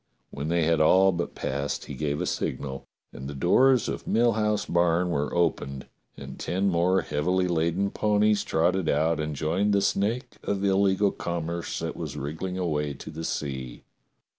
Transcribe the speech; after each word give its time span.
When 0.31 0.47
they 0.47 0.63
had 0.63 0.81
all 0.81 1.11
but 1.11 1.35
passed 1.35 1.85
he 1.85 1.93
gave 1.93 2.21
a 2.21 2.25
signal, 2.25 2.87
and 3.13 3.29
the 3.29 3.35
doors 3.35 3.87
of 3.87 4.07
Mill 4.07 4.31
House 4.33 4.65
barn 4.65 5.11
were 5.11 5.31
opened 5.31 5.85
and 6.17 6.39
ten 6.39 6.69
more 6.69 7.01
heavily 7.03 7.47
laden 7.47 7.91
ponies 7.91 8.43
trotted 8.43 8.89
out 8.89 9.19
and 9.19 9.35
joined 9.35 9.73
the 9.73 9.79
snake 9.83 10.37
of 10.41 10.65
illegal 10.65 11.11
com 11.11 11.45
merce 11.45 11.77
that 11.77 11.95
was 11.95 12.17
wriggling 12.17 12.57
away 12.57 12.95
to 12.95 13.11
the 13.11 13.23
sea. 13.23 13.83